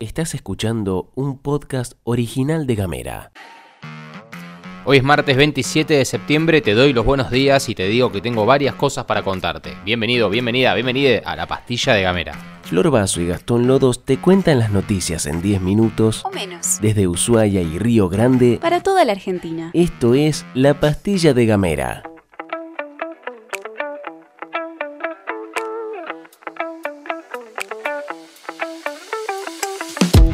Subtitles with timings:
[0.00, 3.32] Estás escuchando un podcast original de Gamera.
[4.84, 8.20] Hoy es martes 27 de septiembre, te doy los buenos días y te digo que
[8.20, 9.76] tengo varias cosas para contarte.
[9.84, 12.32] Bienvenido, bienvenida, bienvenida a la pastilla de Gamera.
[12.64, 16.80] Flor Vaso y Gastón Lodos te cuentan las noticias en 10 minutos o menos.
[16.80, 19.70] desde Ushuaia y Río Grande Para toda la Argentina.
[19.72, 22.11] Esto es La Pastilla de Gamera.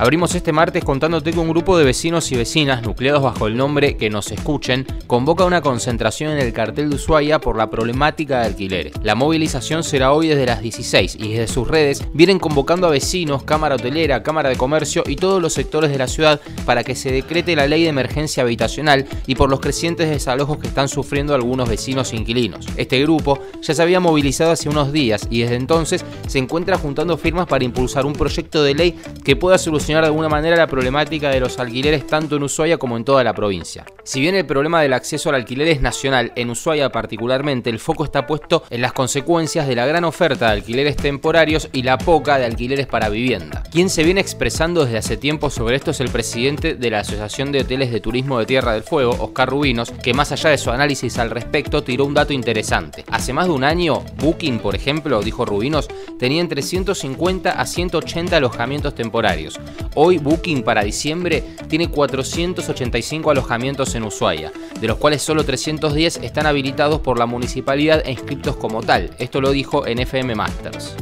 [0.01, 3.97] Abrimos este martes contándote que un grupo de vecinos y vecinas, nucleados bajo el nombre
[3.97, 8.47] Que nos escuchen, convoca una concentración en el cartel de Ushuaia por la problemática de
[8.47, 8.93] alquileres.
[9.03, 13.43] La movilización será hoy desde las 16 y desde sus redes vienen convocando a vecinos,
[13.43, 17.11] cámara hotelera, cámara de comercio y todos los sectores de la ciudad para que se
[17.11, 21.69] decrete la ley de emergencia habitacional y por los crecientes desalojos que están sufriendo algunos
[21.69, 22.69] vecinos inquilinos.
[22.77, 27.19] Este grupo ya se había movilizado hace unos días y desde entonces se encuentra juntando
[27.19, 31.31] firmas para impulsar un proyecto de ley que pueda solucionar de alguna manera la problemática
[31.31, 33.85] de los alquileres tanto en Ushuaia como en toda la provincia.
[34.05, 38.05] Si bien el problema del acceso al alquiler es nacional, en Ushuaia particularmente el foco
[38.05, 42.39] está puesto en las consecuencias de la gran oferta de alquileres temporarios y la poca
[42.39, 43.63] de alquileres para vivienda.
[43.71, 47.53] Quien se viene expresando desde hace tiempo sobre esto es el presidente de la Asociación
[47.53, 50.71] de Hoteles de Turismo de Tierra del Fuego, Oscar Rubinos, que más allá de su
[50.71, 53.05] análisis al respecto tiró un dato interesante.
[53.11, 58.37] Hace más de un año, Booking, por ejemplo, dijo Rubinos, tenía entre 150 a 180
[58.37, 59.59] alojamientos temporarios.
[59.95, 66.47] Hoy Booking para diciembre tiene 485 alojamientos en Ushuaia, de los cuales solo 310 están
[66.47, 69.11] habilitados por la municipalidad e inscritos como tal.
[69.19, 70.95] Esto lo dijo en FM Masters.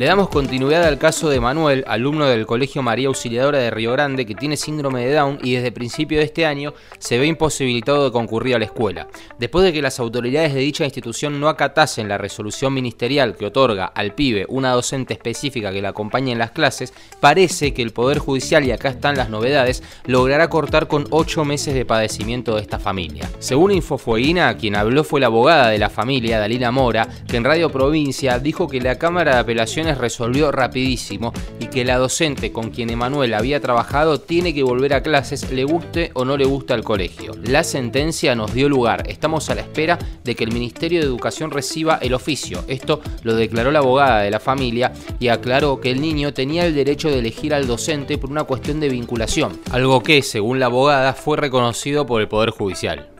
[0.00, 4.24] Le damos continuidad al caso de Manuel, alumno del Colegio María Auxiliadora de Río Grande,
[4.24, 8.10] que tiene síndrome de Down y desde principio de este año se ve imposibilitado de
[8.10, 9.08] concurrir a la escuela.
[9.38, 13.84] Después de que las autoridades de dicha institución no acatasen la resolución ministerial que otorga
[13.84, 18.20] al pibe una docente específica que la acompañe en las clases, parece que el Poder
[18.20, 22.78] Judicial, y acá están las novedades, logrará cortar con 8 meses de padecimiento de esta
[22.78, 23.28] familia.
[23.38, 27.70] Según Infofueguina, quien habló fue la abogada de la familia, Dalila Mora, que en Radio
[27.70, 29.40] Provincia dijo que la Cámara de
[29.98, 35.02] Resolvió rapidísimo y que la docente con quien Emanuel había trabajado tiene que volver a
[35.02, 37.32] clases, le guste o no le guste al colegio.
[37.42, 41.50] La sentencia nos dio lugar, estamos a la espera de que el Ministerio de Educación
[41.50, 42.64] reciba el oficio.
[42.68, 46.74] Esto lo declaró la abogada de la familia y aclaró que el niño tenía el
[46.74, 51.12] derecho de elegir al docente por una cuestión de vinculación, algo que, según la abogada,
[51.12, 53.19] fue reconocido por el Poder Judicial.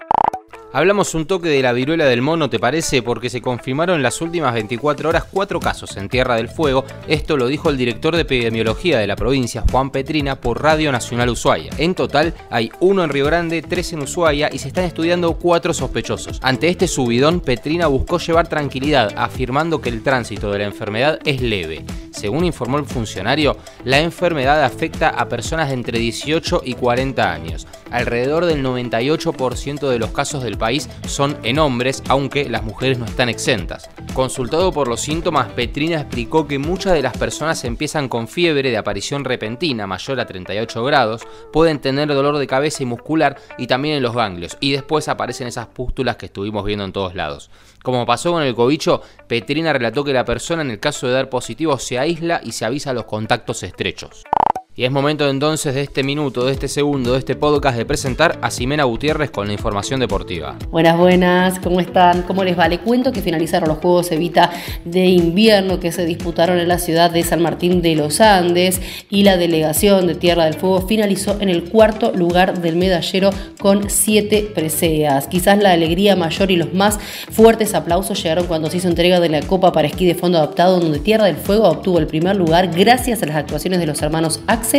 [0.72, 3.02] Hablamos un toque de la viruela del mono, ¿te parece?
[3.02, 6.84] Porque se confirmaron en las últimas 24 horas cuatro casos en Tierra del Fuego.
[7.08, 11.30] Esto lo dijo el director de epidemiología de la provincia, Juan Petrina, por Radio Nacional
[11.30, 11.72] Ushuaia.
[11.76, 15.74] En total hay uno en Río Grande, tres en Ushuaia y se están estudiando cuatro
[15.74, 16.38] sospechosos.
[16.40, 21.40] Ante este subidón, Petrina buscó llevar tranquilidad, afirmando que el tránsito de la enfermedad es
[21.40, 21.84] leve.
[22.10, 27.66] Según informó el funcionario, la enfermedad afecta a personas de entre 18 y 40 años.
[27.90, 33.04] Alrededor del 98% de los casos del país son en hombres, aunque las mujeres no
[33.04, 33.88] están exentas.
[34.14, 38.76] Consultado por los síntomas, Petrina explicó que muchas de las personas empiezan con fiebre de
[38.76, 41.22] aparición repentina mayor a 38 grados,
[41.52, 45.46] pueden tener dolor de cabeza y muscular y también en los ganglios, y después aparecen
[45.46, 47.50] esas pústulas que estuvimos viendo en todos lados.
[47.82, 51.30] Como pasó con el cobicho, Petrina relató que la persona en el caso de dar
[51.30, 54.24] positivo se aísla y se avisa a los contactos estrechos.
[54.76, 58.38] Y es momento entonces de este minuto, de este segundo, de este podcast de presentar
[58.40, 60.56] a Ximena Gutiérrez con la información deportiva.
[60.70, 62.22] Buenas, buenas, ¿cómo están?
[62.22, 62.68] ¿Cómo les va?
[62.68, 64.52] Le cuento que finalizaron los Juegos Evita
[64.84, 68.80] de invierno que se disputaron en la ciudad de San Martín de los Andes
[69.10, 73.90] y la delegación de Tierra del Fuego finalizó en el cuarto lugar del medallero con
[73.90, 75.26] siete preseas.
[75.26, 77.00] Quizás la alegría mayor y los más
[77.32, 80.78] fuertes aplausos llegaron cuando se hizo entrega de la Copa para Esquí de Fondo Adaptado,
[80.78, 84.40] donde Tierra del Fuego obtuvo el primer lugar gracias a las actuaciones de los hermanos
[84.46, 84.69] Axel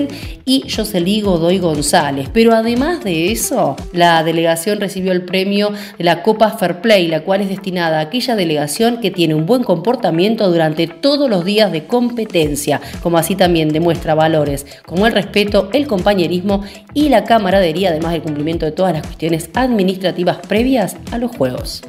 [0.46, 2.30] y Josely Godoy González.
[2.34, 7.22] Pero además de eso, la delegación recibió el premio de la Copa Fair Play, la
[7.22, 11.72] cual es destinada a aquella delegación que tiene un buen comportamiento durante todos los días
[11.72, 16.64] de competencia, como así también demuestra valores como el respeto, el compañerismo
[16.94, 21.82] y la camaradería, además del cumplimiento de todas las cuestiones administrativas previas a los Juegos.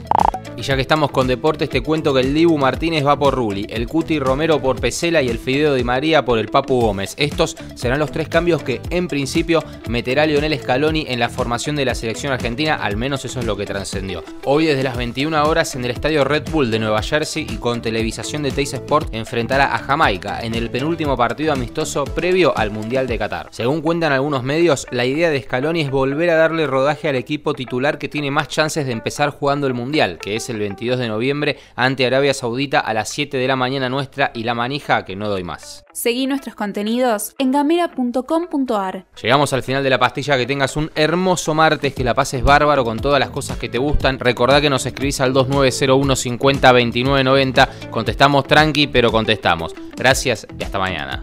[0.57, 3.67] Y ya que estamos con deportes, te cuento que el Dibu Martínez va por Ruli,
[3.71, 7.15] el Cuti Romero por Pesela y el Fideo de María por el Papu Gómez.
[7.17, 11.87] Estos serán los tres cambios que, en principio, meterá Lionel Scaloni en la formación de
[11.87, 14.23] la selección argentina, al menos eso es lo que trascendió.
[14.45, 17.81] Hoy, desde las 21 horas, en el estadio Red Bull de Nueva Jersey y con
[17.81, 23.07] televisación de Teis Sport, enfrentará a Jamaica en el penúltimo partido amistoso previo al Mundial
[23.07, 23.49] de Qatar.
[23.51, 27.55] Según cuentan algunos medios, la idea de Scaloni es volver a darle rodaje al equipo
[27.55, 30.99] titular que tiene más chances de empezar jugando el Mundial, que es es el 22
[30.99, 35.05] de noviembre, ante Arabia Saudita a las 7 de la mañana nuestra y la manija
[35.05, 35.85] que no doy más.
[35.93, 39.07] Seguí nuestros contenidos en gamera.com.ar.
[39.23, 42.85] Llegamos al final de la pastilla, que tengas un hermoso martes, que la pases bárbaro
[42.85, 44.19] con todas las cosas que te gustan.
[44.19, 47.69] Recordá que nos escribís al 2901 50 29 90.
[47.91, 49.75] Contestamos tranqui, pero contestamos.
[49.97, 51.23] Gracias y hasta mañana.